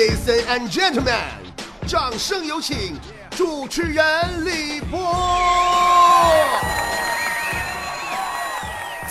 [0.00, 1.20] Ladies and gentlemen，
[1.86, 2.98] 掌声有请
[3.32, 4.98] 主持人李波。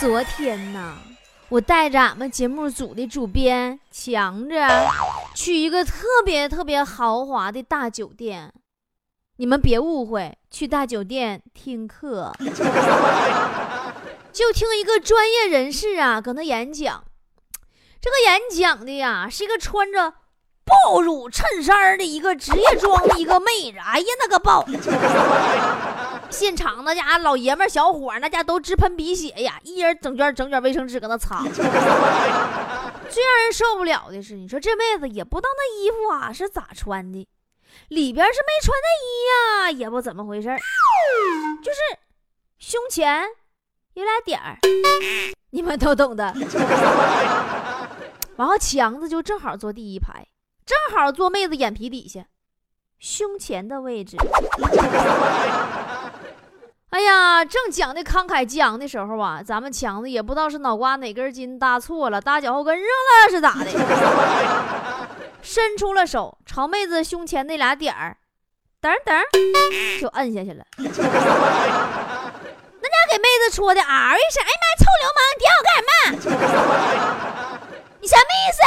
[0.00, 0.98] 昨天呢，
[1.48, 4.56] 我带着俺们节目组的主编强子
[5.32, 8.52] 去一个特别特别豪华的大酒店。
[9.36, 12.32] 你们别误会，去大酒店听课，
[14.32, 17.04] 就听一个专业人士啊搁那演讲。
[18.00, 20.14] 这个演讲的呀，是一个穿着
[20.84, 23.78] 暴乳衬衫的一个职业装的一个妹子。
[23.78, 24.64] 哎呀，那个爆！
[26.30, 31.42] 现场那家老爷们小伙那家都直喷鼻血呀，一人整卷整卷卫生纸搁那擦。
[33.10, 37.28] 最让人受不了的是，你说这妹子也不知道那衣服啊是咋穿的，
[37.88, 39.10] 里边是没穿内衣
[39.66, 40.48] 呀，也不怎么回事
[41.60, 41.78] 就是
[42.58, 43.24] 胸前
[43.94, 44.56] 有俩点儿，
[45.50, 46.32] 你们都懂的。
[48.36, 50.24] 然后强子就正好坐第一排，
[50.70, 52.26] 正好坐妹子眼皮底下，
[53.00, 54.16] 胸前的位置。
[56.90, 63.70] 哎呀，正讲的慷慨激昂的时候啊，咱们强子也不知道是脑瓜哪根筋搭错了，搭脚后跟上了是咋的？
[65.42, 68.18] 伸出了手，朝妹子胸前那俩点儿，
[68.80, 70.64] 噔噔就摁下去了。
[70.78, 71.02] 那家
[73.10, 75.70] 给妹子戳的嗷一声，哎妈，臭流氓，点我干
[76.14, 76.38] 什么？
[78.00, 78.62] 你什么意思？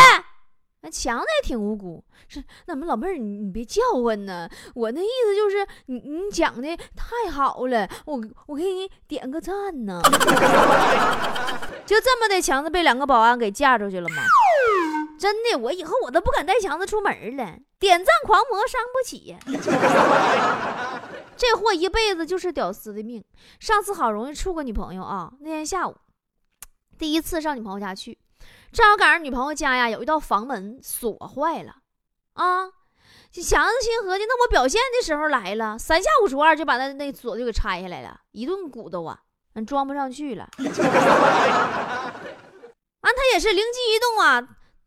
[0.83, 4.49] 那强子也挺无辜，是那么老妹儿，你你别叫唤呢。
[4.75, 10.01] 我那意思就是你你讲的太好了，我我给你点个赞呢。
[11.87, 14.15] 就这么的，强子被两个保安给架出去了吗？
[15.17, 17.57] 真的，我以后我都不敢带强子出门了。
[17.79, 19.37] 点赞狂魔伤不起。
[21.37, 23.23] 这货一辈子就是屌丝的命。
[23.57, 25.95] 上次好容易处个女朋友啊，那天下午
[26.97, 28.17] 第一次上女朋友家去。
[28.73, 31.75] 正好赶上女朋友家呀，有一道房门锁坏了，
[32.33, 32.65] 啊，
[33.31, 39.19] 就强子心合计，那我表现的时候来了，三下五除二就把那那锁就给拆下来了，一顿鼓捣啊，
[39.53, 40.49] 俺装不上去了。
[40.63, 40.65] 啊，
[43.03, 44.41] 他也是灵机一动啊，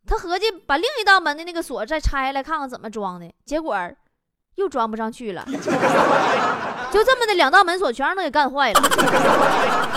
[0.05, 3.77] 他合计把另一道门的那个锁再拆下来看看怎么装的，结果
[4.55, 5.45] 又装不上去了，
[6.91, 9.96] 就这么的两道门锁全让他给干坏了。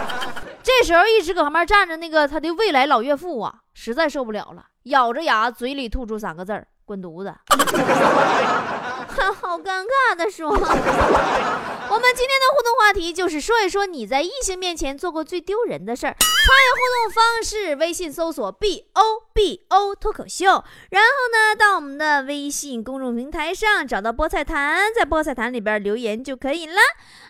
[0.63, 7.35] 这时候一直搁旁边站着那个他的未来老岳父啊，实在受不了了，咬着牙嘴里吐出三个字儿：“滚犊子！”
[9.41, 10.49] 好尴尬的说。
[10.49, 16.15] 我们今天的互动话题就是说一说你在异性面前做过最丢人的事儿。
[16.21, 26.75] 参与互动方式：微信搜索 “b o b o” 脱口秀，然后呢，到我们的微信公众平台上找到菠菜坛，在菠菜坛里边留言就可以了。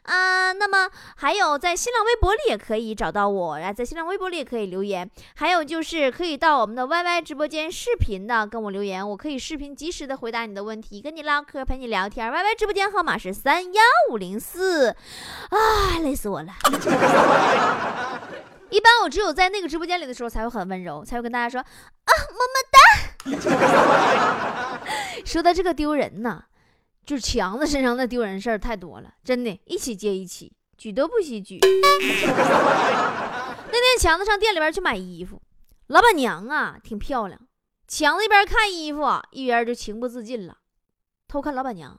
[0.02, 5.08] 啊，那么还有在新浪微博里也可以找到我，然后在新浪微博里也可以留言。
[5.36, 12.30] 还有就是可以到我们的 YY 直播间视频的跟我留言，我可以视频及时的回答你的问题，跟你唠嗑，陪你聊天。
[12.30, 16.52] YY 直播间号码是三幺五零四，啊，累死我了。
[18.70, 22.78] 一般我只有在那个直播间里的时候才会很温柔，才会跟大家说啊，么么哒。
[25.26, 26.44] 说到这个丢人呢。
[27.06, 31.58] 就是强子身上那丢人事儿太多了，真的，一起接一起，举都不许举。
[33.72, 35.40] 那天强子上店里边去买衣服，
[35.88, 37.40] 老板娘啊挺漂亮，
[37.88, 40.56] 强子一边看衣服一边就情不自禁了，
[41.26, 41.90] 偷看老板娘。
[41.90, 41.96] 老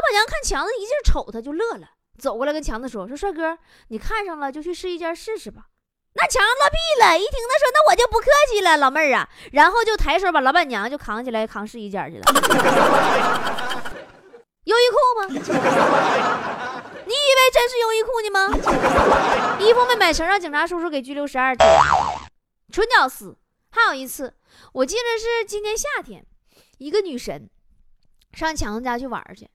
[0.00, 3.58] 板娘看强子一劲瞅他，就乐了，走过来跟强子说：“说帅哥，
[3.88, 5.66] 你看上了就去试一件试试吧。”
[6.14, 12.24] 那强子乐屁了，一听他说，那我就不客气了，老妹儿啊，然后就抬手把老板娘就扛起来扛试衣间去了。
[17.08, 18.48] 你以为真是优衣库呢吗？
[19.60, 21.68] 衣服没买成，让警察叔叔给拘留十二天，
[22.72, 23.36] 纯屌丝。
[23.70, 24.34] 还有一次，
[24.72, 26.24] 我记得是今年夏天，
[26.78, 27.48] 一个女神
[28.32, 29.48] 上强子家去玩去，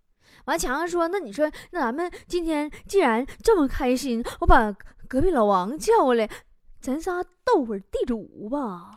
[0.45, 4.71] 完强子说：“那你说，那咱们今天既然这么开心，我把
[5.07, 6.29] 隔壁老王叫过来，
[6.79, 8.91] 咱仨斗会儿地主吧。”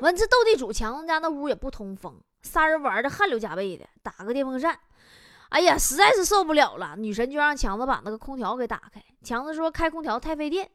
[0.00, 2.14] 完这斗地主，强子家那屋也不通风。
[2.42, 4.78] 仨人玩的汗流浃背的，打个电风扇，
[5.50, 6.94] 哎呀，实在是受不了了。
[6.96, 9.02] 女神就让强子把那个空调给打开。
[9.22, 10.70] 强子说开空调太费电，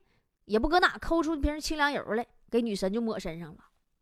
[0.46, 3.58] 也不搁哪抠出一瓶清凉油来，给女神就抹身上了，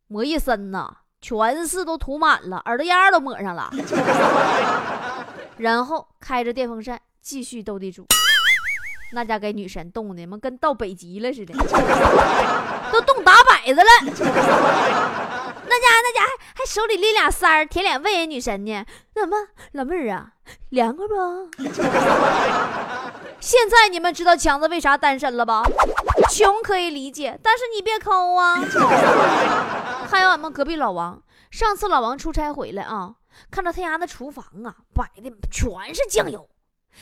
[0.07, 3.71] 抹一身呐，全是都涂满了，耳朵眼都抹上了。
[5.57, 8.07] 然后开着电风扇继续斗地主，
[9.13, 11.53] 那家给女神冻的，妈跟到北极了似的，
[12.91, 13.85] 都冻打摆子了。
[15.71, 16.25] 那家那家
[16.61, 18.85] 还手里拎俩塞儿，舔脸问人女神呢？
[19.15, 19.35] 怎么，
[19.71, 20.33] 老妹儿啊，
[20.69, 21.49] 凉快不？
[23.41, 25.63] 现在你们知道强子为啥单身了吧？
[26.29, 28.61] 穷可以理解，但是你别抠啊！
[30.07, 31.19] 还有俺们隔壁老王，
[31.49, 33.15] 上次老王出差回来啊，
[33.49, 36.47] 看到他家的厨房啊，摆的全是酱油，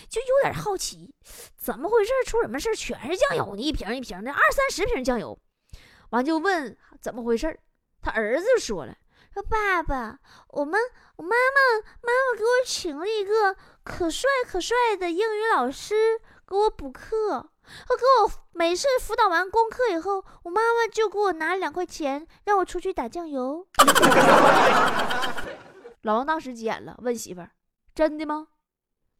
[0.08, 1.14] 就有点好奇，
[1.58, 2.12] 怎么回事？
[2.26, 2.74] 出什么事？
[2.74, 5.38] 全是酱油呢，一瓶一瓶的，二三十瓶酱油。
[6.12, 7.60] 完就问怎么回事
[8.02, 8.96] 他儿子就说了
[9.34, 10.18] ：“说爸爸，
[10.50, 10.80] 我们
[11.18, 11.36] 我妈妈
[12.02, 17.50] 妈妈给我请了一个可帅可帅的英语老师给我补课。”
[17.88, 23.68] 他给我每次辅导完功课以后，我妈妈就给我拿两块钱，让我出去打酱油。
[26.02, 27.52] 老王当时急眼了，问媳妇儿
[27.94, 28.48] ：“真的吗？”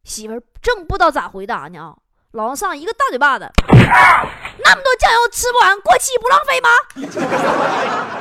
[0.02, 1.96] 媳妇儿正不知道咋回答呢啊！
[2.32, 6.68] 老王上一个大嘴巴子，那么多酱油吃不完，过期不浪费吗？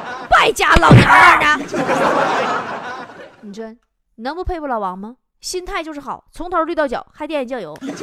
[0.30, 1.80] 败家老娘们的！
[3.42, 3.68] 你说
[4.16, 5.16] 你能不佩服老王吗？
[5.42, 7.74] 心态就是好，从头绿到脚，还惦记酱油。
[7.82, 8.02] 传说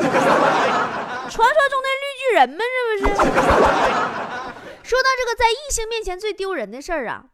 [1.31, 2.65] 中的绿巨人吗？
[2.99, 3.23] 是不是？
[4.83, 7.25] 说到这个在异性面前最丢人的事儿啊，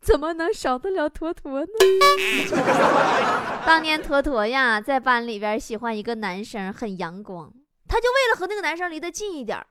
[0.00, 1.66] 怎么能少得了坨坨呢？
[3.64, 7.50] 当年坨坨呀，在班里边喜欢一个男生，很阳光，
[7.88, 9.64] 他就为了和那个男生离得近一点，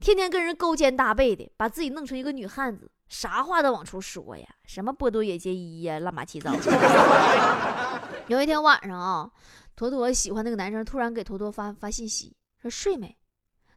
[0.00, 6.50] 天天跟人勾肩搭背的，把自己弄成一个女汉子，啥话都往出说呀，什么波多野结衣呀，乱七糟。
[8.28, 9.28] 有一天晚上啊，
[9.76, 12.36] 坨坨喜欢那个男生，突然给坨坨发发信息。
[12.62, 13.18] 说睡没？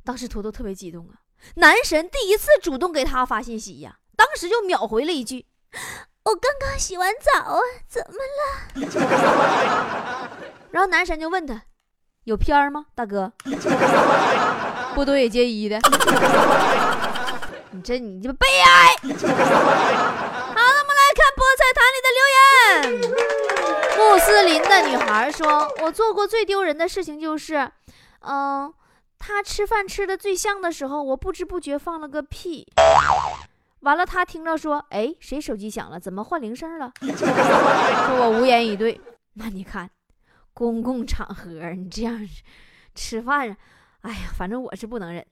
[0.06, 1.16] 当时坨坨特别激动啊，
[1.56, 5.48] 男神第一次主动给他发信息呀，当时就秒回了一句
[6.26, 8.18] ：“我刚刚洗完澡啊，怎么
[8.84, 8.88] 了？”
[10.70, 11.64] 然后男神就问他
[12.26, 13.34] ：“有片儿吗，大哥？”
[14.94, 15.80] 波多野结衣的，
[17.74, 18.96] 你这你这悲哀。
[19.02, 23.12] 好了，我们来看菠菜坛里的留言。
[23.98, 27.72] 穆斯林的女孩说：“我做过最丢人的事情就是。”
[28.26, 28.74] 嗯，
[29.18, 32.66] 他吃饭吃的最香的时候，我不知不觉放了个屁。
[33.82, 36.00] 完了，他听着说：“哎，谁手机响了？
[36.00, 39.02] 怎么换铃声了？”说我无言以对。
[39.34, 39.90] 那你看，
[40.54, 42.30] 公共场合你这样
[42.94, 43.58] 吃饭，
[44.02, 45.26] 哎呀，反正我是不能忍，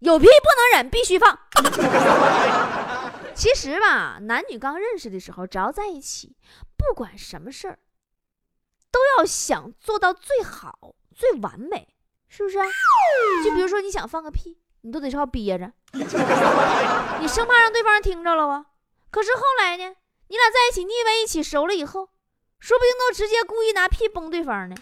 [0.00, 1.38] 有屁不能忍，必须放。
[3.34, 6.36] 其实吧，男女刚认识的时候，只要在一起，
[6.76, 7.78] 不管什么事儿，
[8.90, 11.88] 都要想做到最好、最完美。
[12.36, 12.58] 是不是？
[13.44, 18.66] 就比如说你想放个屁，你都得是要憋着，你生怕让对方听着了啊。
[19.08, 19.94] 可是后来呢，
[20.26, 22.08] 你俩在一起腻歪一起熟了以后，
[22.58, 24.74] 说不定都直接故意拿屁崩对方呢。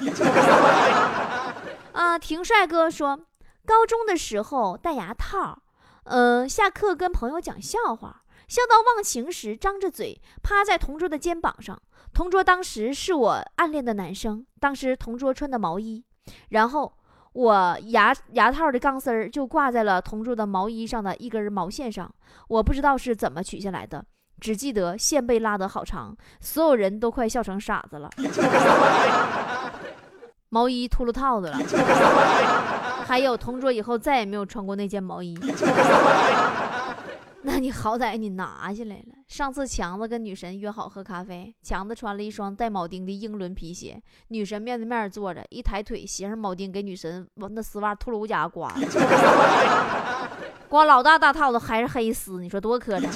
[1.93, 3.21] 啊，婷帅哥说，
[3.67, 5.59] 高中的时候戴牙套，
[6.05, 11.81] 呃，下课跟朋友讲笑话，笑到忘情时张着嘴趴在同桌的肩膀上。
[12.13, 16.05] 同桌当时是我暗恋的男生，当时同桌穿的毛衣，
[16.51, 16.93] 然后。
[17.35, 22.15] 我牙牙套的钢丝儿就挂在了同桌的毛衣上的一根毛线上，
[22.47, 24.05] 我不知道是怎么取下来的，
[24.39, 28.11] 只记得线被拉得好长，所有人都快笑成傻子了。
[30.51, 31.59] 毛衣秃噜套子了，
[33.13, 35.39] 还有同桌以后再也没有穿过那件毛衣。
[37.45, 39.13] 那你好歹你拿下来了。
[39.29, 48.73] 上次强子跟女神约好喝咖啡，强子穿了一双带铆钉的英伦皮鞋，女神面对面坐着，一抬腿鞋上铆钉给女神往那丝袜秃噜家刮，
[50.71, 53.09] 刮老大大套子还是黑丝，你说多磕碜？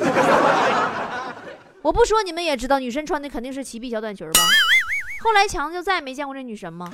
[1.81, 4.41] 我不说你们也知道，女神穿的肯定是齐臂小短裙吧？
[5.25, 6.87] 后来强子就再也没见过这女神吗？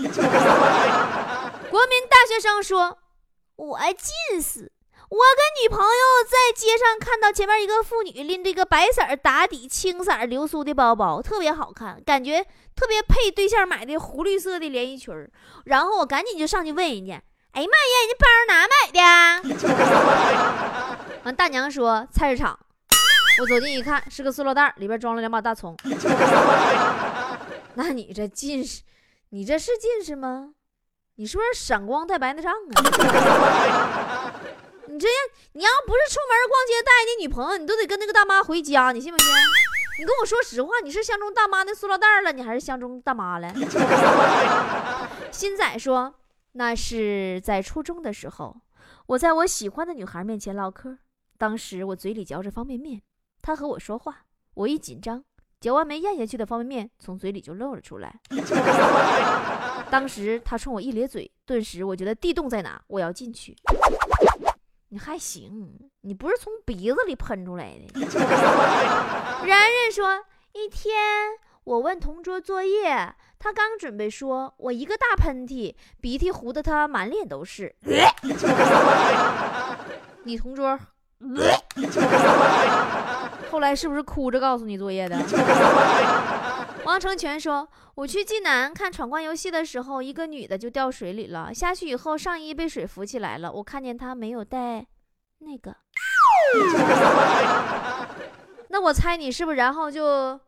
[1.73, 2.99] 国民大学生说
[3.57, 4.71] ：“我近视。”
[5.09, 12.45] 我跟女朋友在街上看到前面一个妇女拎着一个白色打底、青色流苏的包包，特别好看，感觉
[12.77, 15.15] 特别配对象买的湖绿色的连衣裙
[15.65, 17.15] 然后我赶紧就上去问人家
[17.53, 19.65] ：“哎呀妈呀，你包哪买的？”
[21.25, 22.59] 完，大娘说：“菜市场。”
[23.41, 25.75] 我走近一看，是个塑料袋，里边装了两把大葱。
[27.75, 28.83] 那你这近视，
[29.31, 30.51] 你这是近视吗？
[31.17, 32.59] 你是不是闪光带白内障啊？
[34.89, 35.17] 你这样，
[35.53, 39.29] 你要不是出门逛街带你女朋友，你都得跟那个大妈回家，你信不信？
[39.99, 43.53] 你跟我说实话，你是相中大妈那塑料袋了，你还是相中大妈了？
[45.31, 46.15] 新仔说，
[46.53, 48.57] 那是在初中的时候，
[49.07, 50.99] 我在我喜欢的女孩面前唠嗑，
[51.39, 53.01] 当时我嘴里嚼着方便面，
[53.41, 55.23] 她和我说话，我一紧张，
[55.61, 58.21] 嚼完没咽下去的方便面从嘴里就漏了出来。
[59.93, 63.55] 当时他冲我一咧嘴，顿时我觉得地洞在哪，我要进去。
[64.89, 65.71] 你还行，
[66.01, 68.01] 你不是从鼻子里喷出来的。
[69.45, 70.97] 然然说，一天
[71.65, 77.77] 我问同桌作业，他刚准备说，我一个大喷嚏，鼻涕糊得他满脸都是。
[80.25, 80.81] 你同桌，
[83.51, 85.19] 后来是不是哭着告诉你作业的？
[86.93, 91.53] 王成全说：“我去济南看闯关游戏的时候，一个女的就掉水里了。
[91.53, 93.51] 下去以后，上衣被水浮起来了。
[93.51, 94.87] 我看见她没有带
[95.39, 95.75] 那个。
[98.69, 100.39] 那我猜你是不是然后就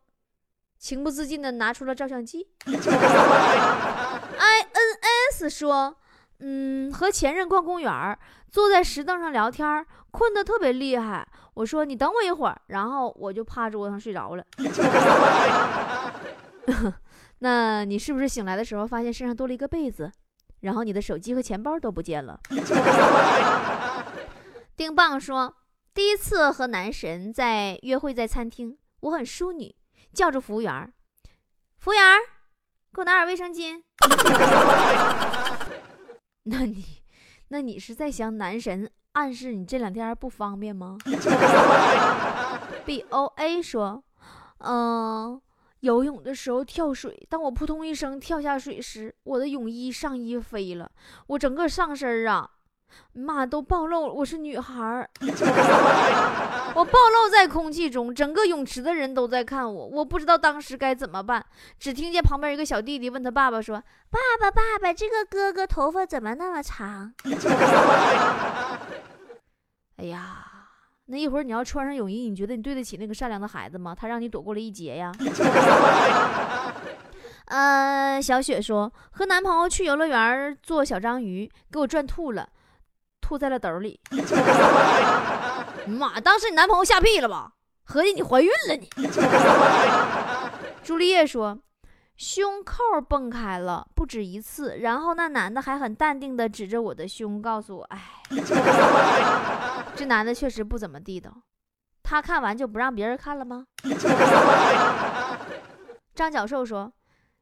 [0.78, 2.46] 情不自禁的拿出了照相机
[4.36, 5.96] ？”INS 说
[6.40, 8.18] ：“嗯，和前任逛公园，
[8.50, 11.26] 坐在石凳上聊天，困得特别厉害。
[11.54, 14.44] 我说你等我一会儿，然后我就趴桌上睡着了。”
[17.40, 20.10] 那你是不是醒来的时候发现身上多了一个被子，
[20.60, 22.40] 然后你的手机和钱包都不见了？
[24.76, 25.54] 丁棒说，
[25.92, 29.74] 第一次和男神在约会在餐厅，我很淑女，
[30.12, 30.92] 叫住服务员，
[31.78, 32.02] 服务员，
[32.92, 33.82] 给我拿点卫生巾。
[36.44, 37.02] 那你，
[37.48, 40.98] 那你是在向男神暗示你这两天不方便吗
[42.84, 44.02] ？B O A 说，
[44.58, 45.40] 嗯。
[45.84, 50.90] 游泳的时候跳水，当我扑通一声跳下水时，我的泳衣上衣飞了，
[51.26, 52.48] 我整个上身啊，
[53.12, 55.06] 妈都暴露了，我是女孩
[56.74, 61.44] 我暴露在空气中，整个泳池的人都在看我，我不知道当时该怎么办，
[61.78, 63.76] 只听见旁边一个小弟弟问他爸爸说
[64.10, 67.12] ：“爸爸，爸爸，这个哥哥头发怎么那么长？”
[69.98, 70.53] 哎呀！
[71.06, 73.94] 那一会儿你要穿上泳衣，你觉得你对得起那个善良的孩子吗？
[73.94, 75.12] 他让你躲过了一劫呀。
[77.46, 82.48] 呃，小雪说和男朋友去游乐园做小章鱼，给我转吐了，
[83.20, 84.00] 吐在了兜里。
[85.86, 87.52] 妈，当时你男朋友吓屁了吧？
[87.84, 88.88] 合计你怀孕了你。
[90.82, 91.58] 朱丽叶说。
[92.16, 97.98] 胸扣崩开了不止一次，然后那男的还很淡定地指着我的胸，告诉我：“哎，
[99.96, 101.32] 这男的确实不怎么地道。
[102.02, 103.64] 他看完就不让别人看了吗？”
[106.14, 106.92] 张教授说：“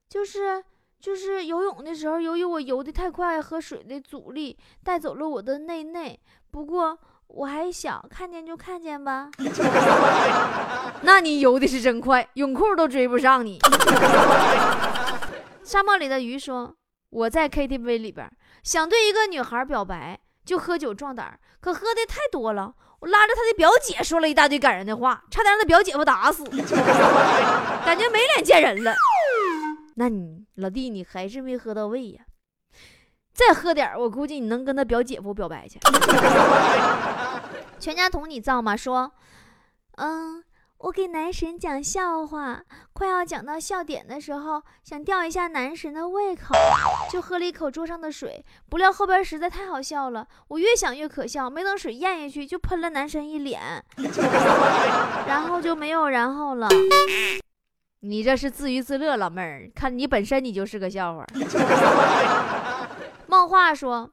[0.08, 0.62] 就是
[1.00, 6.18] 就是游泳的时候，由于我游的太快和水的阻力带走了我的内内。
[6.50, 9.28] 不过我还小，看见就看见吧。
[11.02, 13.58] 那你游的是真快，泳裤都追不上你。
[15.64, 16.72] ”沙漠里的鱼说
[17.10, 18.30] ：“我在 KTV 里边
[18.62, 26.44] 想对一个女孩表白，就喝酒壮胆，可喝的太多了，我拉着他的表姐说了一大堆感人的话，差点让他表姐夫打死，
[27.84, 28.94] 感觉没脸见人了。
[29.96, 32.22] 那你老弟，你还是没喝到位呀？
[33.34, 35.78] 再喝点，我估计你能跟他表姐夫表白去。
[37.80, 38.76] 全家桶你造吗？
[38.76, 39.12] 说，
[39.96, 40.44] 嗯。”
[40.82, 42.60] 我给男神讲笑话，
[42.92, 46.56] 快要讲到笑点的时候，想吊一下男神的胃口，
[47.08, 48.44] 就喝了一口桌上的水。
[48.68, 53.60] 不料后边实在太好笑了，我越想越可笑，没等水咽下去，就喷了男神一脸，
[55.28, 56.68] 然后就没有然后了。
[58.00, 61.24] 你这是自娱自乐，老妹儿，看你本身你就是个笑话。
[63.28, 64.10] 梦话说，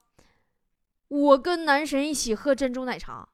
[1.07, 3.27] 我跟男神一起喝珍珠奶茶，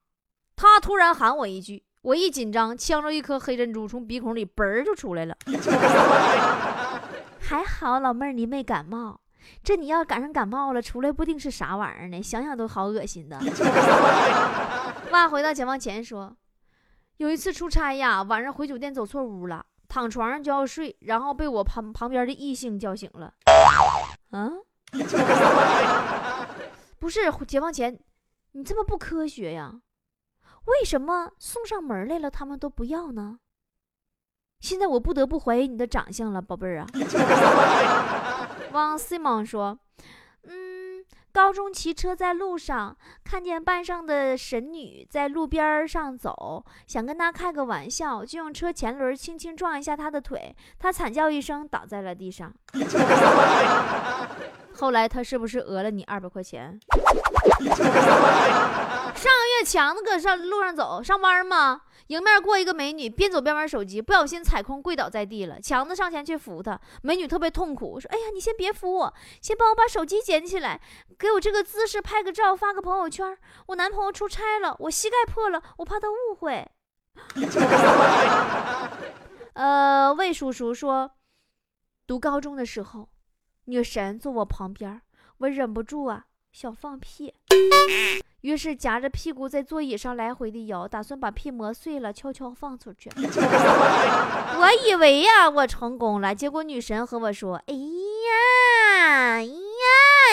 [0.55, 1.83] 他突然喊我一句。
[2.05, 5.35] 我一紧张，呛着一颗黑珍珠从鼻孔里嘣儿就出来了。
[7.41, 9.19] 还好老妹儿你没感冒，
[9.63, 12.21] 这你要赶上感冒了，出来不定是啥玩意儿呢？
[12.21, 13.39] 想想都好恶心的。
[15.11, 16.31] 哇，回到解放前说，
[17.17, 23.33] 有一次出差呀，晚上回酒店走错屋了，躺床上就要睡，然后被我旁旁边的异性叫醒了。
[24.29, 24.51] 啊？
[26.99, 27.99] 不是解放前，
[28.51, 29.73] 你这么不科学呀？
[30.65, 33.39] 为什么送上门来了，他们都不要呢？
[34.61, 36.87] 现在我不得不怀疑你的长相了，宝贝儿啊。
[38.71, 39.77] 汪 Simon 说
[40.43, 52.51] ：“嗯，高中骑车在路上，看见班上的神女在路边上走，想跟她开个玩笑，就用车前轮轻轻撞一下她的腿，她惨叫一声，倒在了地上。
[54.73, 56.77] 后来他是不是讹了你二百块钱？”
[59.25, 65.59] 上个月强子搁上路上走上班嘛，迎面过一个美女，边走边玩手机，不小心踩空跪倒在地了。
[65.59, 70.79] 强子上前去扶她，美女特别痛苦，说：“哎呀，你先别扶我，先帮我把手机捡起来，
[71.17, 73.35] 给我这个姿势拍个照发个朋友圈。
[73.65, 76.69] 我男朋友出差了，我膝盖破了，我怕他误会。
[79.53, 81.09] ”呃，魏叔叔说，
[82.05, 83.09] 读高中的时候，
[83.63, 85.01] 女神坐我旁边，
[85.39, 86.25] 我忍不住啊。
[86.51, 87.34] 想放屁，
[88.41, 93.09] 于是夹着屁股在座椅上来回的摇，打算把屁磨碎了，悄悄放出去。
[93.17, 99.49] 我以为呀，我成功了，结果女神和我说：“哎呀，哎呀，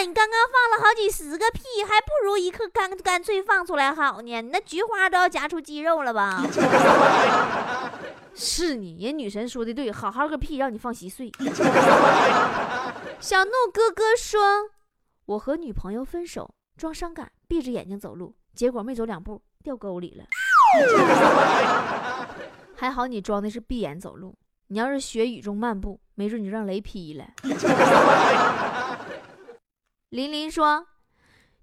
[0.07, 4.43] 你刚刚放了好几十个屁，还不如一颗干干脆放出来好呢。
[4.43, 6.45] 你那菊花都要夹出肌肉了吧？”
[8.35, 11.33] 是你，人女神说的对，好好个屁，让你放稀碎。
[13.21, 14.41] 小怒哥哥说
[15.25, 20.25] ：“我和女朋友分手，装伤感，闭着眼睛走路，结果没走两步掉沟里了。
[22.77, 24.37] 还好你装的是闭眼走路，
[24.69, 27.29] 你要是学雨中漫步，没准你就让雷劈了。
[30.11, 30.87] ”林林说：“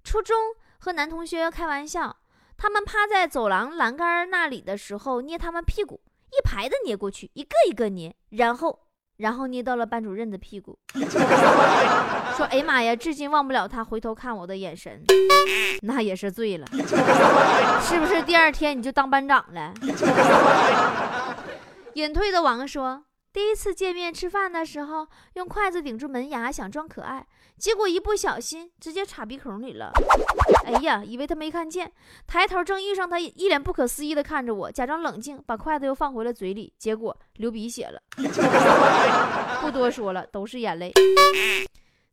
[0.03, 0.35] 初中
[0.79, 2.17] 和男同学开玩笑，
[2.55, 6.01] 他们趴在走廊栏杆那里的时候，捏他们屁股。”
[6.31, 8.79] 一排的捏过去，一个一个捏，然后，
[9.19, 15.01] 然后捏到了班主任的屁股， 说：“哎呀妈呀，至今忘不了他回头看我的眼神，
[15.81, 16.65] 那也是醉了，
[17.81, 18.21] 是不是？
[18.23, 19.73] 第二天你就当班长了？”
[21.95, 23.03] 隐退的王说。
[23.31, 29.91] 第一次见面吃饭的时候，用筷子顶住门牙想装可爱，结果一不小心直接插鼻孔里了。
[30.65, 31.91] 哎呀，以为他没看见，
[32.25, 38.01] 抬头正遇上他一脸不可思议的看着我，假装冷静，把筷子又放回了嘴里，结果流鼻血了。
[39.61, 40.91] 不多说了，都是眼泪。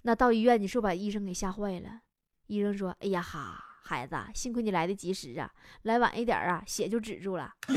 [0.03, 2.01] 那到医院，你是不把医生给吓坏了？
[2.49, 5.49] 医生说：“哎呀哈。”孩子，幸亏你来的及时啊！
[5.83, 7.53] 来晚一点啊，血就止住了。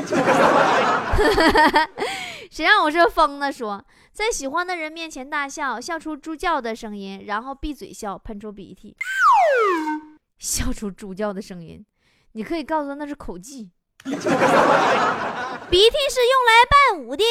[2.49, 3.51] 谁让我是疯呢？
[3.51, 8.97] 说在喜欢的人面前大笑，笑出猪叫的声音，然后闭嘴笑，喷出鼻涕，
[10.39, 11.85] 笑出猪叫的声音。
[12.31, 13.69] 你可以告诉他那是口技。
[14.03, 14.17] 鼻涕
[16.09, 17.23] 是用来伴舞的。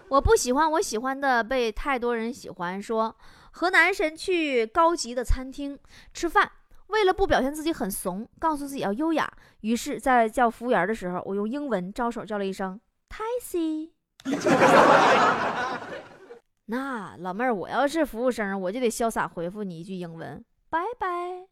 [0.08, 2.82] 我不喜欢我喜欢的被太多人喜欢。
[2.82, 3.16] 说。
[3.56, 5.78] 和男神去高级的餐厅
[6.12, 6.50] 吃饭，
[6.88, 13.92] 为了不表现自己很怂，告诉自己要优雅，于是，在叫服务员的时候，我用英文招手叫了一声 “taxi”。
[16.66, 21.46] 那老妹儿，我要是服务生，我就得潇洒回复你一句英文“拜拜”。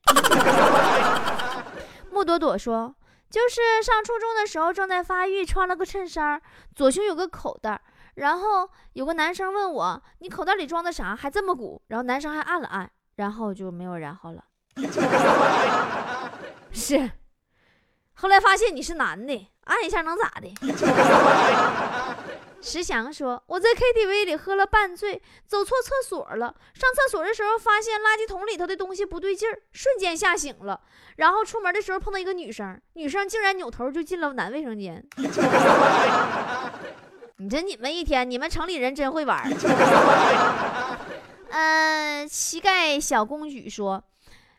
[2.11, 2.93] 木朵朵说
[3.31, 6.43] ：“就是上初中的时候正在发育，穿了个衬衫，
[6.75, 7.81] 左胸有个口袋。”
[8.15, 11.17] 然后有个男生问我：“你口袋里装的啥？
[11.17, 14.45] 还这么鼓？”然后男生还按了按，然后就没有然后了。
[16.73, 17.11] 是，
[18.15, 20.55] 后来发现你是男的，按一下能咋的？
[22.65, 26.55] 石祥说：“我在 KTV 里喝了半醉，走错厕所了。
[26.75, 30.81] 上厕所的时候发现垃圾桶里头的东西不对劲儿，瞬间吓醒了。
[31.17, 35.05] 然后出门的时候碰到一个女生，女生竟然扭头就进了男卫生间。
[37.39, 39.51] ”你这你们一天，你们城里人真会玩。
[41.51, 44.05] 嗯， 膝盖小公举说，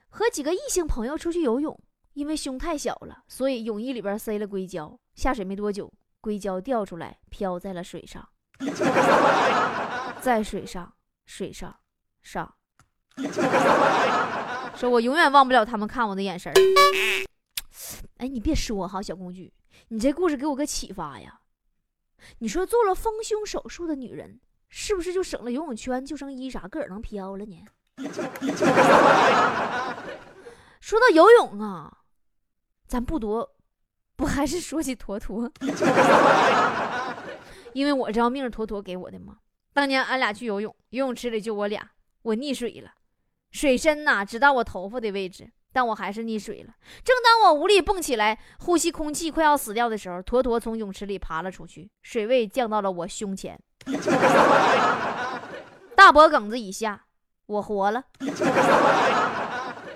[0.10, 1.80] 和几个异性朋友出去游泳，
[2.14, 5.00] 因为胸太小了，所以泳衣里边塞了硅胶。
[5.16, 8.28] 下水没多久，硅胶掉出来，飘在了水上，
[10.20, 10.94] 在水上，
[11.26, 11.76] 水上，
[12.22, 12.56] 上。
[14.76, 16.52] 说我永远忘不了他们看我的眼神。
[18.18, 19.54] 哎，你别说哈，小公举，
[19.90, 21.40] 你这故事给我个启发呀。
[22.40, 27.66] 你说做了丰胸手术的女人，是不是就省了游泳圈、救生衣啥，个儿能飘了呢？
[30.80, 32.00] 说到游泳啊，
[32.88, 33.56] 咱不多，
[34.16, 35.52] 不还是说起坨坨？
[37.74, 39.38] 因为我这条命是坨坨给我的嘛。
[39.74, 42.92] 当年俺俩去游泳，游泳池里就我俩，我溺水了，
[43.52, 45.52] 水深呐，直到我头发的位置。
[45.74, 46.74] 但我还是溺水了。
[47.04, 53.60] 正当我无力蹦起来呼吸空气，快要死掉的时候，坨坨从泳池里爬了出去，水位降到了我胸前，
[55.96, 57.04] 大脖梗子以下，
[57.48, 58.04] 我活了。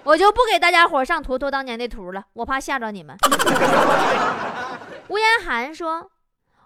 [0.03, 3.15] 我就不给大家伙上坨坨当年的图了，我怕吓着你们。
[5.09, 6.11] 吴言涵说：“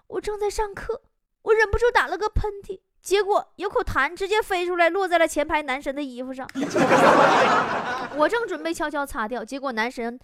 [0.08, 1.02] 我正在上课，
[1.42, 6.48] 我忍不住打了个喷嚏。”结果有口痰直接飞出来，落在了前排男神的衣服上。
[8.16, 10.18] 我正准备悄悄擦掉，结果男神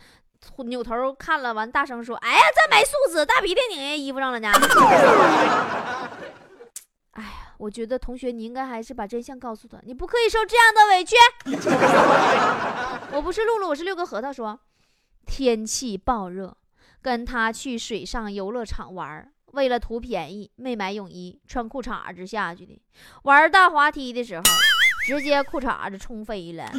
[0.66, 4.51] 扭头看了，完大声说：“哎呀，这没素质，大鼻涕拧人衣服上了呢！”
[7.12, 11.16] 哎呀，我觉得同学你应该还是把真相告诉他，你不可以受这样的委屈。
[13.12, 14.33] 我不是露露，我是六个核桃。
[14.33, 14.61] 说
[15.27, 16.57] 天气暴热，
[17.03, 19.33] 跟他去水上游乐场玩。
[19.53, 22.79] 为了图便宜，没买泳衣，穿裤衩子下去的。
[23.22, 24.42] 玩大滑梯的时候，
[25.09, 26.71] 直接裤衩子冲飞了。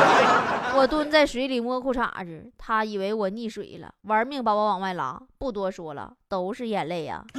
[0.74, 5.20] 我蹲在水里摸裤衩子，他以为我溺水了，玩命把我往外拉。
[5.36, 7.22] 不多说了，都是眼泪呀。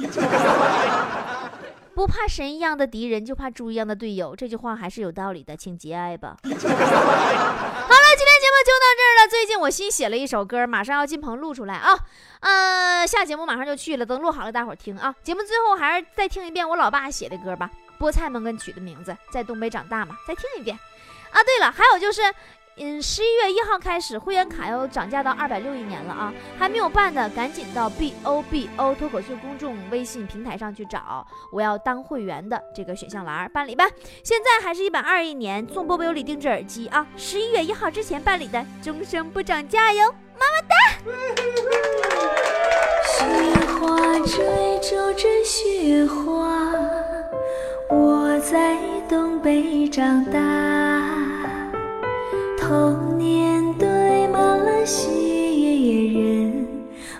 [1.96, 4.36] 不怕神一样的敌人，就怕猪一样的队友。
[4.36, 6.36] 这句话还是有道理的，请节哀吧。
[6.44, 9.26] 好了，今天节目就到这儿了。
[9.28, 11.90] 最近我新写了一首歌，马上要进棚录出来啊。
[12.38, 15.12] 呃，下节目马上就去了，等录好了，大伙儿听啊。
[15.24, 17.68] 节目最后还是再听一遍我老爸写的歌吧，
[18.00, 20.76] 《菠菜们》跟取的名字，在东北长大嘛，再听一遍。
[21.30, 22.22] 啊，对了，还有就是
[22.76, 26.32] 嗯，十一月一号开始，会员卡要涨价到二百六一年了啊！
[26.58, 33.86] 还没有办的，赶紧到 B O B O 脱口秀公众微信平台上去找“我要当会员”的这个选项栏办理吧。
[34.24, 37.06] 现在还是一百二一年，送波波有礼定制耳机啊！
[37.18, 40.74] 十一月一号之前办理的，终生不涨价哟，么么哒！
[43.04, 43.24] 雪
[43.74, 46.49] 花追逐着雪花，
[48.50, 48.76] 在
[49.08, 50.40] 东北长大。
[52.58, 53.86] 童年堆
[54.26, 55.08] 满了雪
[56.18, 56.66] 人，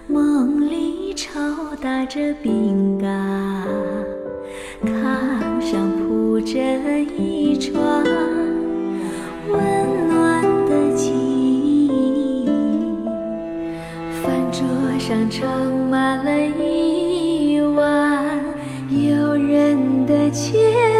[0.08, 1.38] 梦里抽
[1.80, 3.08] 打着饼干，
[4.84, 6.58] 炕上铺着
[7.16, 7.80] 一床
[9.50, 12.44] 温暖的记忆，
[14.20, 14.66] 饭桌
[14.98, 18.24] 上盛满了一碗
[18.90, 20.99] 诱人的牵